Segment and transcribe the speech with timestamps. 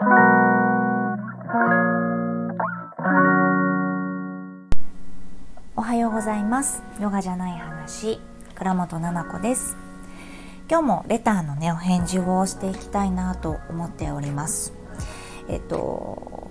[5.82, 6.84] はようございます。
[7.00, 8.20] ヨガじゃない話。
[8.54, 9.76] 倉本々子です。
[10.70, 14.72] 今日もレターのねお返事をしていきたいなと思っております。
[15.48, 16.48] えっと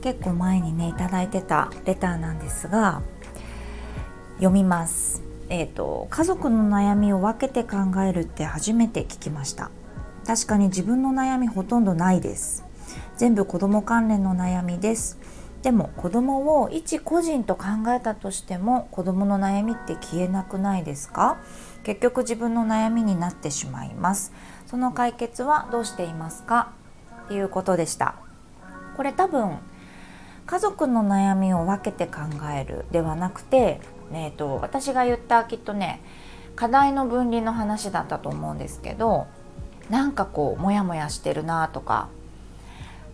[0.00, 3.02] 結構前にねいただいてたレターなんですが
[4.36, 5.22] 読みます。
[5.50, 7.76] えっと家族の悩みを分けて考
[8.08, 9.70] えるって初めて聞きました。
[10.26, 12.64] 確かに自分の悩みほとんどないです。
[13.16, 15.18] 全部子供関連の悩みです。
[15.62, 21.38] でも子供を一個人と考えたとしても子供の悩みって消えなくないですか？
[21.82, 24.32] 結局自分の悩みになってしまいます。
[24.66, 26.72] その解決はどうしていますか？
[27.24, 28.14] っていうことでした。
[28.96, 29.58] これ多分
[30.46, 32.20] 家族の悩みを分けて考
[32.54, 33.80] えるではなくて、
[34.12, 36.00] えーと、私が言ったきっとね
[36.54, 39.26] 課題の分離の話だったと思うんですけど
[39.90, 42.08] なんかこうモヤモヤしてるなとか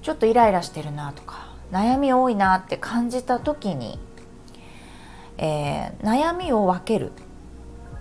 [0.03, 3.99] ちょっとイライラしてるなとか悩み多いなって感じた時に、
[5.39, 7.13] えー、悩みを分ける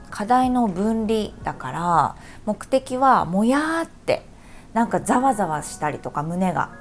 [0.10, 4.24] 課題の分離だから目的はもやって
[4.74, 6.72] なんかざわざわしたりとか胸が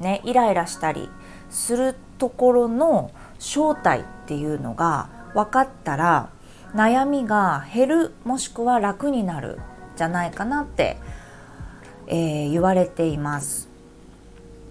[0.00, 1.08] ねイライラしたり
[1.50, 6.30] するところの正体っていうのが分かったら
[6.74, 9.58] 悩みが減るもしくは楽になる
[9.96, 10.98] じゃないかなって、
[12.06, 13.67] えー、言われています。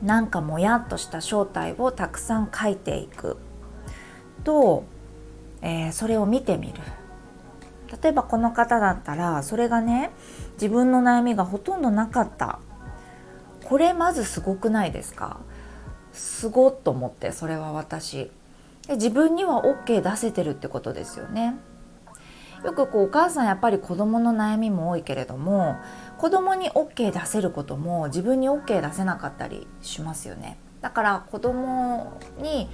[0.01, 3.37] なんかもやっとした正体をたくさん書いていく。
[4.43, 4.83] と、
[5.61, 6.75] えー、それを見てみる。
[8.01, 10.11] 例えばこの方だったらそれがね
[10.53, 12.59] 自分の悩みがほとんどなかった。
[13.63, 15.39] これまずすごくないですか？
[16.13, 18.31] すごっと思ってそれは私。
[18.87, 21.55] で自分には OK 出せてるってことですよね。
[22.63, 25.75] よくこうお母さんやっぱり子供の悩みも多いけれども
[26.17, 30.57] 子供に OK 出せることも自分に OK 出せなかったりしますよね。
[30.81, 32.69] だから子供に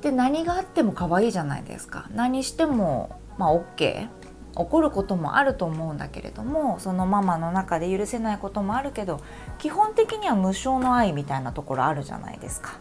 [0.00, 2.08] で何があっても可愛いじゃないですか。
[2.14, 4.08] 何してもまあ OK
[4.54, 9.20] 怒ることもあると思うんだけれどもそのママの中で許せないこともあるけど
[9.58, 12.80] 基本的には無償の愛みたいなところあるじゃないですか。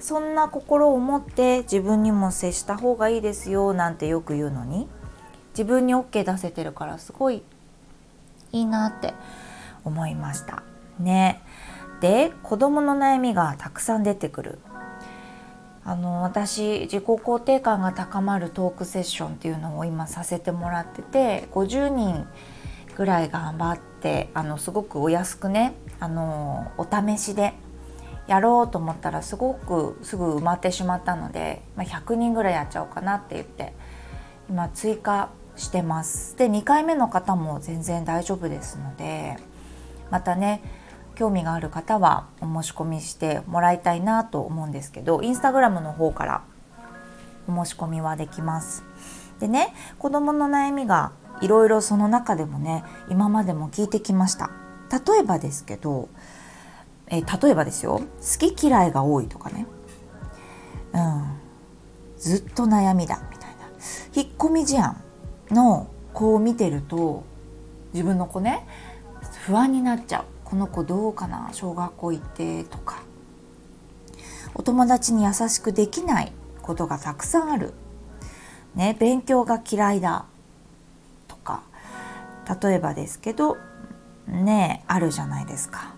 [0.00, 4.86] そんな心を持って自分にも接した方がいいですよなんてよく言うのに
[5.52, 7.42] 自分に OK 出せてるからすごい
[8.54, 9.14] いいなって
[9.84, 10.62] 思いました。
[10.98, 11.42] ね。
[12.00, 14.58] で子供の悩みがたくさん出てくる。
[15.86, 22.26] あの私自己肯定感が高まるトークセッションっていうのを今させてもらってて50人
[22.96, 27.52] ぐらい頑張ってあのすごくお安くねあのお試しで
[28.26, 33.74] やろうと思ったらすごくすぐ埋まってしまったので、まあ、100人ぐらいやっちゃおうかなって言って
[34.48, 36.36] 今追加してます。
[36.36, 39.36] で2回目の方も全然大丈夫ですので
[40.10, 40.62] またね
[41.14, 46.44] 興味がある方はお申し込みしてもらいたいなと思うんですけどインスタグラムの方から
[47.46, 48.84] お申し込みはできます。
[49.40, 54.50] でね子どもの悩みがいろいろその中でもね今までも聞いてきました。
[54.90, 56.08] 例えばですけど、
[57.08, 59.66] え例えばですよ好き嫌いが多いとかね。
[60.92, 61.34] うん。
[62.18, 63.66] ずっと悩みだみたいな。
[64.14, 65.03] 引っ込み思案。
[65.54, 67.24] の子を見てると
[67.94, 68.66] 自分の子ね
[69.46, 70.24] 不安になっちゃう。
[70.44, 73.02] この子どうかな小学校行ってとか。
[74.54, 76.32] お友達に優しくできない
[76.62, 77.72] ことがたくさんある、
[78.76, 80.26] ね、勉強が嫌いだ。
[81.26, 81.62] とか。
[82.62, 83.56] 例えばですけど
[84.28, 85.94] ねあるじゃないですか。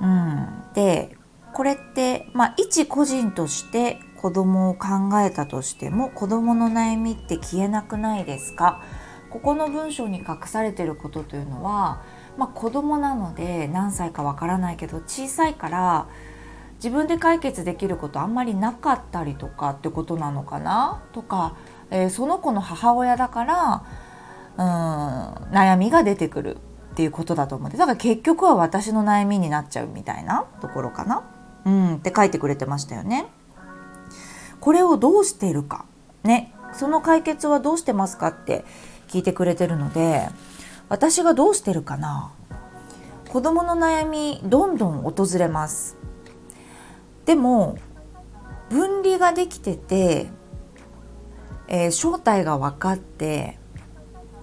[0.00, 1.16] うん、で
[1.52, 4.88] これってまあ一個人として子供を考
[5.20, 8.82] えたとしても子供の悩みって消えなくないですか？
[9.28, 12.02] ここの文章に隠されてることというのは、
[12.38, 16.08] まあ、子供なので何歳かわからないけど小さいから
[16.76, 21.02] 自分で解決できることあんまりなかったりとかってことなのかな？
[21.12, 21.58] とか、
[21.90, 23.84] えー、その子の母親だから
[24.56, 26.56] うん悩みが出てくる
[26.92, 31.24] っていうことだと思ってだから結局は私の悩みになっちゃうみたいなところかな。
[31.66, 33.26] うんって書いてくれてましたよね。
[34.64, 35.84] これをどうしているか。
[36.22, 36.54] ね。
[36.72, 38.64] その解決はどうしてますかって
[39.08, 40.26] 聞いてくれてるので
[40.88, 42.32] 私がどうしてるかな。
[43.28, 45.98] 子供の悩みどんどん訪れます。
[47.26, 47.76] でも
[48.70, 50.28] 分離ができてて、
[51.68, 53.58] えー、正体が分かって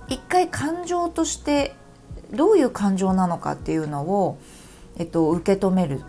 [0.08, 1.76] 一回感情として
[2.32, 4.38] どういう感情なのかっていうのを、
[4.98, 6.04] えっと、受け止める。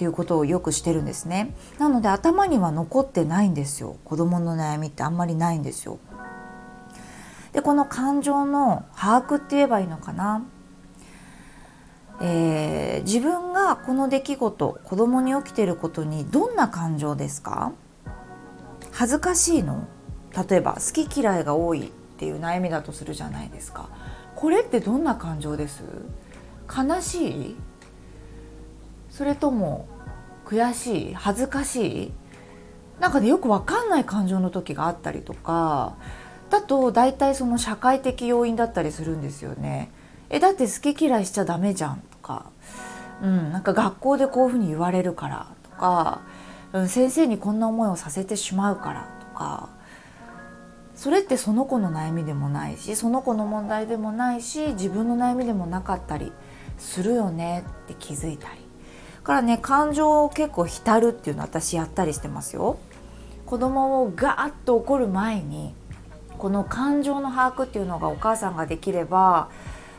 [0.00, 1.54] っていうことをよくしてるんですね。
[1.78, 3.96] なので頭には残ってないんですよ。
[4.06, 5.98] 子供の悩みってあんまりないんですよ。
[7.52, 10.46] でこの感情の把握って言えばいいのかな。
[12.22, 17.72] えー、自分がこの出来事子供に起きてることにどんな感情ですか？
[18.92, 19.86] 恥ずかしいの？
[20.48, 23.90] 例えば好き嫌いが多いっていう悩みだとするじゃないですか。
[24.34, 25.82] これってどんな感情です？
[26.74, 27.56] 悲しい？
[29.20, 29.86] それとも
[30.46, 32.12] 悔しい恥ずかしい？
[33.00, 35.98] なんかねよく分かんない感情の時があったりとか
[36.48, 39.92] だと大体その社会的要因だったりするんですよね。
[40.30, 42.46] えだって好き嫌いしちゃダメじゃんとか、
[43.22, 46.22] うん、なんか学校でこういうふうに言われるからとか、
[46.72, 49.68] うん、先生にこんな思いをさせてしまうからとか。
[50.94, 56.32] それってその子の悩みでもないしその子の問題でもないし自分の悩みでもなかったり
[56.78, 58.59] するよねって気づいたり。
[59.22, 62.78] からね感情を結構浸るっていうの私やったりしてますよ。
[63.46, 65.74] 子供をガーッと怒る前に
[66.38, 69.50] この感情の把握っていうのがお母さんができれば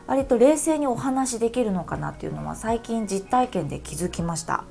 [0.06, 4.64] 割と冷静にお話できるのかなっていうのは最近実体験で気づきました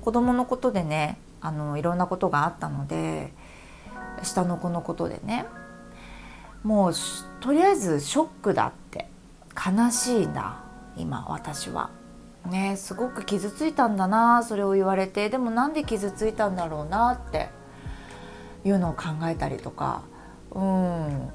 [0.00, 3.32] 子供のことでねあのいろんなことがあったので
[4.22, 5.44] 下の子のことでね
[6.62, 6.92] もう
[7.40, 9.08] とりあえずショックだって
[9.54, 10.64] 悲しいんだ
[10.96, 11.97] 今私は。
[12.48, 17.48] ねすごく傷ついたんだなそれを言われてでもなんで傷ついたんだろうなって
[18.64, 20.02] いうのを考えたりとか
[20.50, 21.30] うん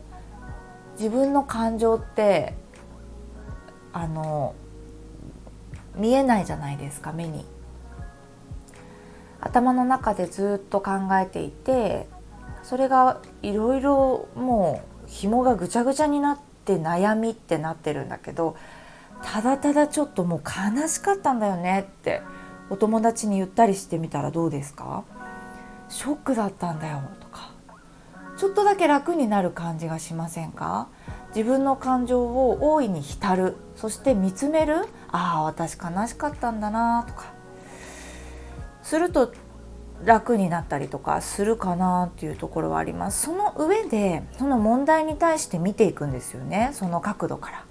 [0.98, 2.54] 自分の感情って
[3.94, 4.56] あの
[5.96, 7.46] 見えないじゃないですか目に。
[9.40, 12.08] 頭の中でずっと考えていて
[12.64, 18.56] それがいろいろもう紐がぐちゃぐちゃになって悩みってなってるんだけど
[19.24, 22.22] ただただちょっともう悲しかったんだよねって
[22.70, 25.04] お友達に言ったりしてみたらどうですか？
[25.90, 27.52] ショックだったんだよとか。
[28.38, 30.88] ちょっとだけ楽になる感じがしませんか？
[31.36, 33.56] 自分の感情を大いに浸る。
[33.76, 34.86] そして見つめる。
[35.12, 37.34] ああ私悲しかったんだなとか。
[38.82, 39.34] すると
[40.04, 43.24] 楽になったりとかするかなっていうところはあります。
[43.24, 46.72] その上でその問題に対して見ていくんですよね。
[46.74, 47.66] その角度から。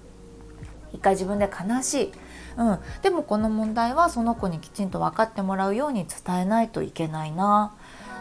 [0.93, 2.13] 一回自分で悲しい、
[2.57, 7.73] うん、でもこの問題はその子にきちんと分かってもらうように伝えないといけないな。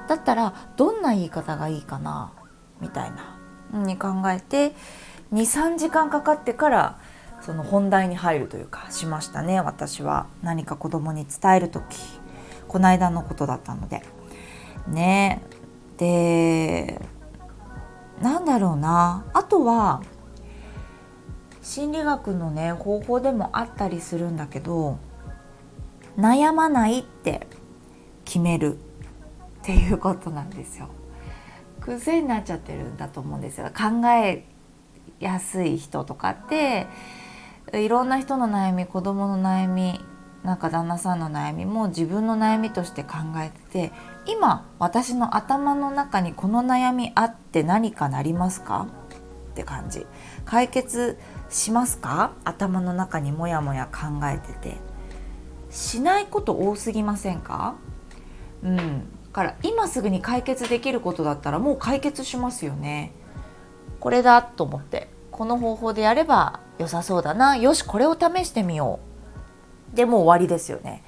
[0.09, 2.33] だったらどんな言い方がいいかな。
[2.81, 3.37] みたいな。
[3.85, 4.75] に考えて
[5.33, 6.99] 23時間かかってから
[7.41, 9.61] その本題に入るというかしましたね。
[9.61, 10.27] 私は。
[10.43, 11.97] 何か子供に伝える時。
[12.69, 14.03] この間のことだったので。
[14.89, 15.43] ね。
[15.99, 17.01] で
[18.21, 19.25] なんだろうな。
[19.35, 20.03] あとは
[21.63, 24.99] 心理学のね方法でもあったりするんだけど
[26.19, 27.47] 悩まないって
[28.25, 28.79] 決めるっ
[29.63, 30.89] ていうことなんですよ。
[31.81, 33.67] 癖になっちゃってるんだと思うんですよ。
[33.69, 34.45] 考え
[35.19, 36.87] やすい人とかって
[37.73, 40.01] いろんな人の悩み子供の悩み
[40.43, 43.93] なんか旦那さんの悩みも自分の悩みとして考えてて
[44.27, 48.89] 今私の頭の中にこの悩みあって何かなりますか？
[49.53, 50.07] って感じ。
[50.45, 51.19] 解決
[51.53, 52.33] しますか？
[52.45, 54.79] 頭の中にモヤモヤ考えてて。
[55.71, 57.77] しないこと多すぎませんか？
[58.63, 59.09] うん。
[59.33, 63.13] から今すぐに解決できることだったらもう解決しますよね。
[64.01, 65.09] これだと思って。
[65.31, 67.57] この方法でやれば良さそうだな。
[67.57, 69.01] よしこれを試してみよ
[69.93, 69.97] う。
[69.97, 71.03] でもう終わりですよね。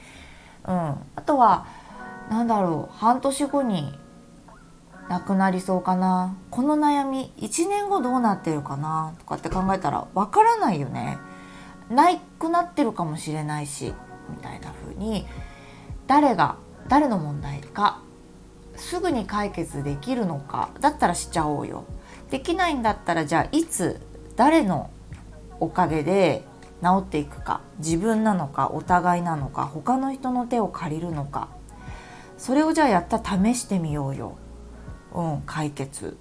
[0.66, 1.66] うん、あとは
[2.30, 2.96] 何だろう。
[2.96, 3.98] 半年後に
[5.08, 6.36] なくなりそうかな。
[6.50, 9.14] この悩み1年後どうなってるかな？
[9.18, 11.18] とかって考えたらわからないよね。
[11.90, 13.92] なくなってるかもしれないし
[14.30, 15.26] みたいな風に
[16.06, 16.56] 誰が
[16.88, 18.00] 誰の問題か
[18.76, 21.84] すぐに解決できるのかだったらしちゃおうよ。
[22.30, 24.00] できないんだったらじゃあいつ
[24.36, 24.90] 誰の
[25.60, 26.44] おかげで
[26.82, 31.48] 治っていくか自分なのかお互いなのか他の人の手を借りるのか。
[32.36, 34.36] それをじゃあやった試してみようよ、
[35.14, 36.16] うん、解決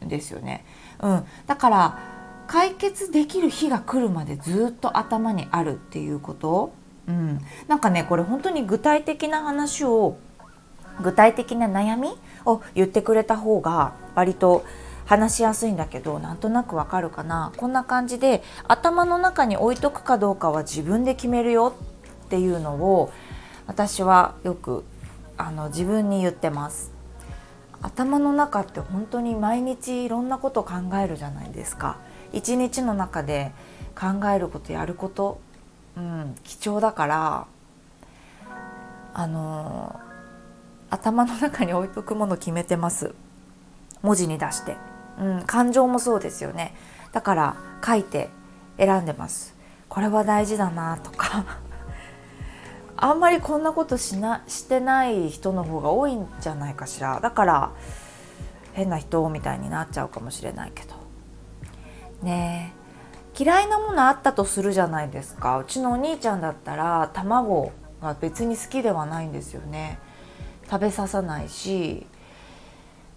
[0.00, 0.64] ですよね、
[1.00, 1.98] うん、だから
[2.46, 6.72] 解決できる日が来るまでずっと頭にあるっていうこと、
[7.08, 10.16] うん、なんかねこれ本当に具体的な話を
[11.02, 14.64] 具体的な悩みを言ってくれた方が割と
[15.04, 17.52] 話しやすいんだけどなんとなくわかるかな。
[17.56, 21.74] こんな感じで頭の中に置いとくかどうかは自分で決めるよ
[22.24, 23.12] っていうのを
[23.66, 24.84] 私はよく
[25.36, 26.95] あの自分に言ってます。
[27.82, 31.98] 頭の中って本当に毎日いろんなこと考えるじゃないですか。
[32.32, 33.52] 一日の中で
[33.98, 35.40] 考えることやること、
[35.96, 37.46] うん、貴重だから
[39.14, 39.98] あの
[40.90, 43.14] 頭の中に置いとくもの決めてます。
[44.02, 44.76] 文字に出して、
[45.18, 46.74] うん、感情もそうですよね。
[47.12, 48.28] だから書いて
[48.76, 49.54] 選んでます。
[49.88, 51.65] これは大事だなとか。
[52.98, 57.20] あんまりこんなことしなしてない人の方が多いんじゃないかしら。
[57.20, 57.70] だから
[58.72, 60.94] 変な人みたいになっちゃうかもしれないけど。
[62.22, 62.72] ね
[63.38, 65.58] 嫌いなものあったとするじゃないですか。
[65.58, 69.98] うちのお兄ちゃんだったら卵が別に好きではないんですよね。
[70.70, 72.06] 食べささないし。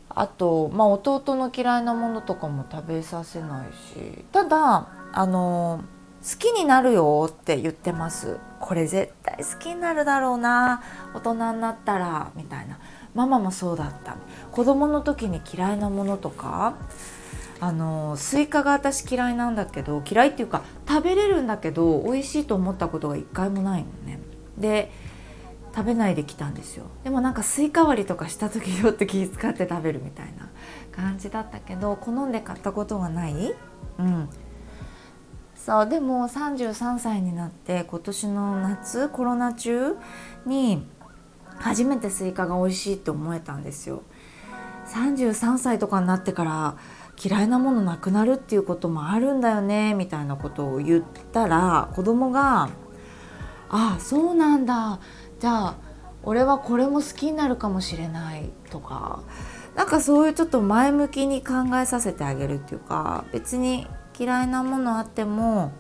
[0.10, 4.26] あと、まあ、弟の嫌いなものとかも食べさせないし。
[4.34, 5.82] ただあの
[6.22, 8.38] 好きになるよって言ってます。
[8.60, 10.82] これ絶対好きになるだろうな。
[11.14, 12.80] 大人になったらみたいな。
[13.16, 14.18] ママもそうだった。
[14.52, 16.76] 子供の時に嫌いなものとか
[17.60, 24.20] あのスイカが私嫌いなんだけど嫌いっていうか食べれるんだけど美味しいと思ったことが一回もないのね。
[24.58, 24.92] で
[25.76, 26.86] 食べないで来たんですよ。
[27.04, 30.50] でもなんかスイカ割りとかした時よって気遣って食べるみたいな
[30.92, 33.54] 感じだったけど好んで買ったことがない。
[34.00, 34.30] うん。
[35.66, 39.98] そうでも33歳になって今年の夏コロナ中
[40.46, 40.88] に
[41.58, 44.02] 初めてスイカが美味しいって思えたんですよ。
[44.88, 46.78] 33歳とかになってから
[47.22, 52.70] 嫌いなものなくなるっていうこともあるんだよねみたいなことを言ったら子供が
[53.70, 55.00] 「ああそうなんだ。
[55.40, 55.76] じゃあ
[56.24, 59.20] 俺はこれも好きになるかもしれない」とか
[59.76, 63.86] なんかそういうちょっと前向きに考えさせてあげるっていうか別に
[64.20, 65.72] 嫌いなものあっても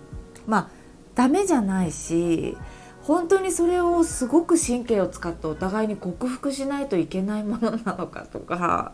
[0.48, 0.70] まあ
[1.16, 2.58] ダメじゃないし
[3.02, 8.94] 本当にそれをすごく神経を使ってお互いに克服しないといけないものなのかとか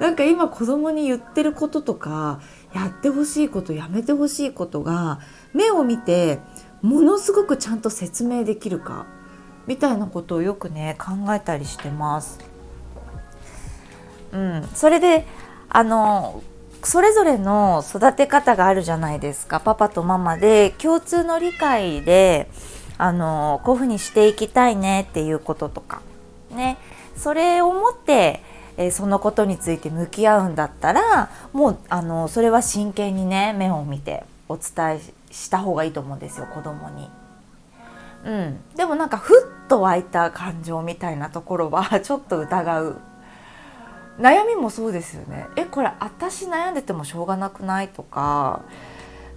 [0.00, 2.40] なんか今子供に言ってることとか
[2.74, 5.20] やってほしいことやめてほしいことが
[5.52, 6.40] 目を見て
[6.82, 9.06] ものすごくちゃんと説明できるか
[9.66, 12.38] みたいなことをよくね考えたりしてます。
[14.32, 15.26] うん、それで
[15.68, 16.42] あの
[16.86, 19.60] それぞれの育て方があるじゃないですか。
[19.60, 22.48] パパとママで共通の理解で
[22.98, 26.02] あのこういうふうにしていきたいねっていうこととか。
[26.50, 26.78] ね。
[27.16, 28.42] それをもって、
[28.76, 35.00] え、そのことについて向き合うんだったらもうあのそれは真剣にね目を見てお伝え
[35.30, 37.08] した方がいいと思うんですよ子供に。
[38.24, 42.96] うん、でもなんかふっと湧いた感情みたいなところは ちょっと疑う。
[44.18, 48.62] 悩みもそうですよねえこれ私悩んでてもしょうがなくないとか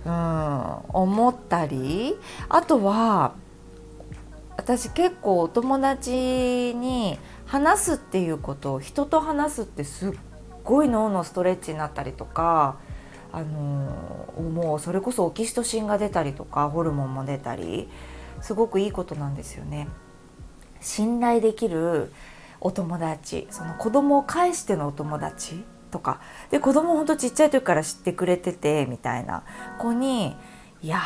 [0.05, 2.15] うん思ったり
[2.49, 3.33] あとは
[4.55, 6.11] 私結構お友達
[6.75, 10.13] に話すっていうこと人と話すってすっ
[10.63, 12.77] ごい脳のストレッチになったりとか
[13.31, 17.89] あのもうそれこそオキシトシンが出たりとかホルモンも出たり
[18.41, 19.87] すごくいいことなんですよね。
[20.79, 22.11] 信頼できる
[22.61, 26.19] お友達その子供を介してのお友達とか
[26.51, 29.43] で子供ほんとちっちゃい時から知ってくれててみたいな
[29.79, 30.35] 子に
[30.81, 30.99] 「いや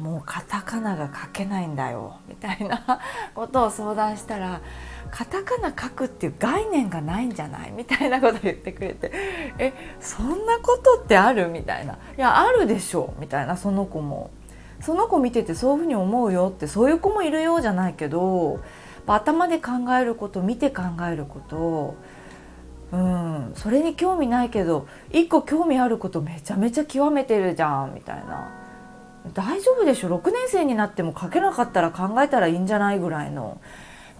[0.00, 3.00] もうカタカナが書けないんだよ」みたいな
[3.34, 4.60] ことを相談したら
[5.10, 9.10] 「カタカナ書くっていう概念がないんじゃない?」みたいなことを言ってくれて
[9.58, 14.30] 「えそんなことってある?」みたいな「いやあるでしょ」みたいなその子も。
[14.78, 18.60] その子見ててそういうふうに思うよってそういう子もいるようじゃないけど
[19.14, 21.94] 頭で考えること見て考えること
[22.92, 28.52] うんそれに興味ないけど一個興味あることめちゃめちゃ極めてるじゃんみたいな。
[29.34, 33.60] 大丈夫でしょ？6年生になっても書けなかったら考えたらいいんじゃないぐらいの。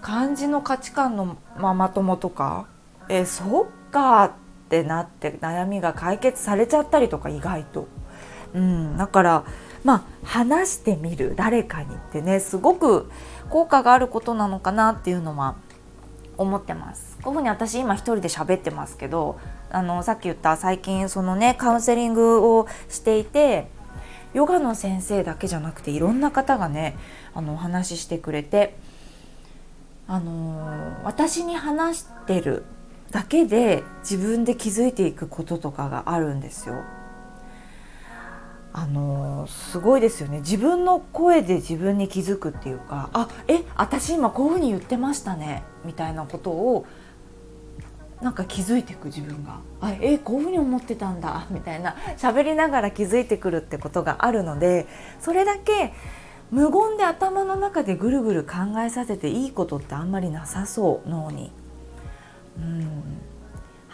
[0.03, 2.67] 漢字の価値観のママ友とか。
[3.09, 4.31] えそっかっ
[4.69, 7.87] てなって悩みが解決されちゃったりとか意外と。
[8.53, 9.45] うん、だから
[9.85, 11.35] まあ話してみる。
[11.37, 13.09] 誰かにってねすごく
[13.51, 15.57] 効果があることなのかなっていうのは
[16.39, 19.39] 思ってますこういうふうに私今一人で喋ってますけど
[19.71, 23.69] あのさっき言った最近そのねカウンセリングをしていて
[24.35, 26.97] ヨガの先生だけじゃなくていろんな方がね
[27.35, 28.77] あのお話ししてくれて
[30.09, 32.65] あの私に話してる
[33.11, 36.85] だけで自分で気づいていくこととかがあるんですよ。
[38.79, 40.41] あのすごいですよね。
[40.41, 46.85] 自分の声で自分に気づくっていうかあえ私今こういうふうに言ってましたねみたいなことを
[48.21, 49.61] なんか気づいていく自分が。
[49.81, 51.97] あえこういうふうに思ってたんだみたいな。
[52.19, 54.87] 喋りながら気づいてくるってことがあるので
[55.21, 55.95] それだけ
[56.51, 61.51] 無言で頭の中でぐるぐる考えさせていいことってあんまりなさそう脳に。
[62.59, 62.93] うん。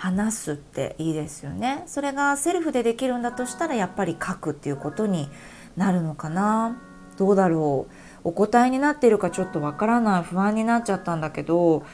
[0.02, 1.85] 話すっていいですよね。
[1.87, 5.28] それがセルフでできるんだとしたらやっぱり書くっていうことに
[5.76, 6.76] なるのかな。
[7.16, 7.92] どうだろう。
[8.25, 11.85] お答えになっているかちょっとわからない不安になっちゃったんだけど。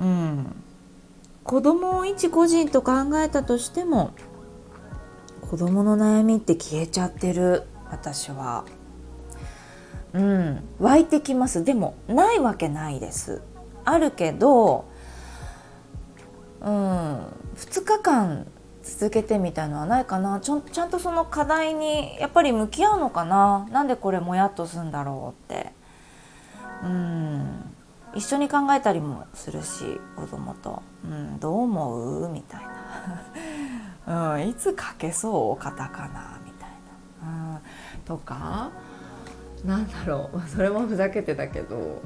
[0.00, 0.52] うん。
[1.44, 4.12] 子供を一個人と考えたとしても
[5.42, 8.64] 子供の悩みって消えちゃってる私は。
[10.12, 10.64] うん。
[10.80, 11.62] 湧いてきます。
[11.62, 13.42] でもないわけないです。
[13.84, 14.92] あるけど
[16.64, 17.26] うん。
[17.56, 18.46] 2日間
[18.82, 20.40] 続けてみたいのはないかな。
[20.40, 23.66] ちょちゃんとその課題にやっぱり向き合うのかな。
[23.70, 25.72] なんでこれもやっとすんだろうって。
[26.82, 27.70] うん。
[28.14, 32.28] 一緒に考えたりもするし子供と、うん、どう思う？
[32.28, 32.60] みたい
[34.06, 35.60] な、 うん、いつ書けそう？
[35.60, 36.70] カタカナみたい
[37.20, 37.60] な、うん、
[38.04, 38.70] とか
[39.64, 40.40] なんだろう。
[40.48, 42.02] それもふざけてたけど。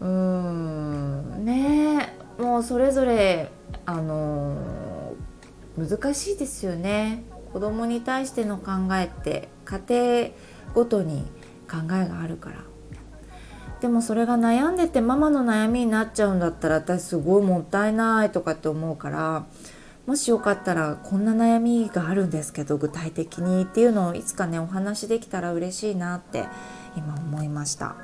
[0.00, 1.44] うん。
[1.44, 2.42] ねえ。
[2.42, 3.52] もうそれぞれ
[3.92, 5.14] あの
[5.76, 7.24] 難しいですよね。
[7.52, 10.30] 子供に対しての考えって家庭
[10.74, 11.24] ごとに
[11.68, 12.56] 考えがあるから。
[13.80, 19.46] でもそれが悩んでてママの悩みになっちゃうんだったら私すごいもったいないとかって思うから
[20.06, 26.44] もしよかったらこんな悩みがあるんですけど具体的にっていうのをいつかねお話できたら嬉しいなって
[26.94, 27.96] 今思いました。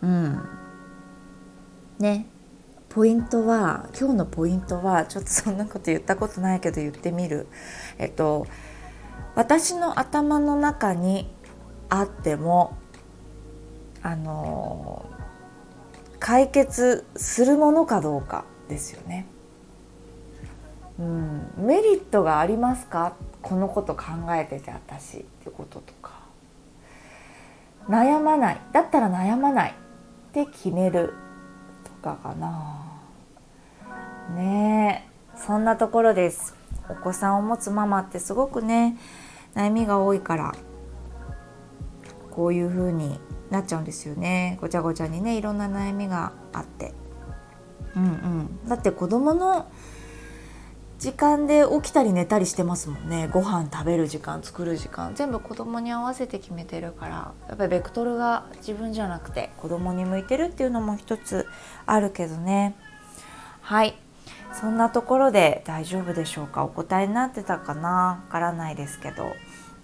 [0.00, 0.42] うん。
[1.98, 2.31] ね。
[2.94, 7.46] ポイントは今日のポイントはちょっとそんなこと言ったことないけど言ってみる。
[7.98, 8.46] えっと
[9.34, 11.32] 私の頭の中に
[11.88, 12.76] あっても
[14.02, 15.06] あの
[16.20, 19.26] 解決するものかどうかですよね。
[20.98, 23.14] うん、メリットがありますか？
[23.40, 26.12] このこと考えてて私ってこととか。
[27.88, 28.60] 悩まない。
[28.72, 29.74] だったら悩まないっ
[30.32, 31.14] て決める
[31.84, 32.80] とかかな。
[34.34, 35.04] ね。
[35.08, 36.54] えそんなところです。
[36.88, 38.96] お子さんを持つママってすごくね
[39.54, 40.54] 悩みが多いから
[42.30, 43.18] こういう風に
[43.50, 44.58] なっちゃうんですよね。
[44.60, 46.94] ごちゃごちゃにねいろんな悩みがあって。
[47.94, 48.68] うんうん。
[48.68, 49.70] だって子供の
[50.98, 53.28] 時間で起きたり寝たりしてますもんね。
[53.30, 57.32] ご飯食べる時間作る時間全部子供に合わせて決めてるから。
[57.48, 61.46] やっぱりベクトルが自分じゃなくて子供に向いてるっていうのも一つ
[61.84, 62.74] あるけどね。
[63.60, 64.01] はい。
[64.52, 66.64] そんなところで大丈夫でしょうか？
[66.64, 67.88] お答えになってたかな？
[67.88, 69.32] わからないですけど。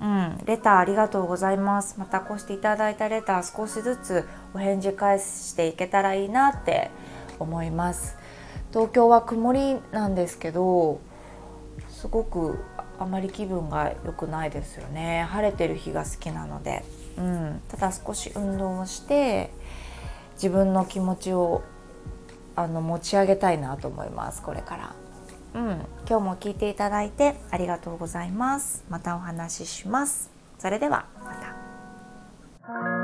[0.01, 1.97] うん、レターありがとうございます。
[1.99, 6.93] またこうしていただいたレター少しずつお返事返していけたらいいなって
[7.41, 8.17] 思います。
[8.73, 11.01] 東京は曇りなんですけど
[11.89, 12.61] すごく
[13.01, 15.27] あまり気分が良くないですよね。
[15.31, 16.85] 晴れてる日が好きなので、
[17.17, 19.51] うん、ただ少し運動をして
[20.35, 21.63] 自分の気持ちを
[22.59, 24.95] あの持ち上げたいなと思いますこれから。
[25.55, 25.71] うん。
[26.09, 28.85] 今日も聞いていただいてありがとうございます。
[28.89, 30.31] またお話しします。
[30.59, 32.98] それではまた。